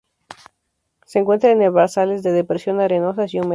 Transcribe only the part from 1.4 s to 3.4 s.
en herbazales de depresiones arenosas y